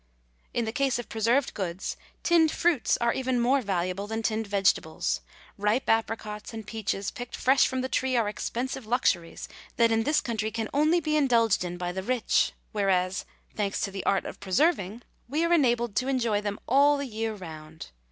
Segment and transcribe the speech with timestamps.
[0.51, 5.21] In the case of preserved goods, tinned fruits are even more valuable than tinned vegetables.
[5.59, 10.19] Ripe apricots and peaches picked fresh from the tree are expensive luxuries that in this
[10.19, 13.25] country can only be indulged in by the rich, whereas,
[13.55, 17.35] thanks to the art of preserving, we are enabled to enjoy them all the year
[17.35, 17.89] round.